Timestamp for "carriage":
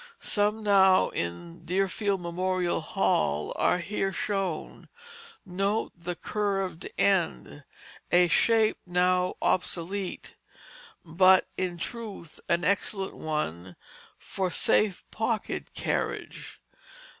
15.75-16.59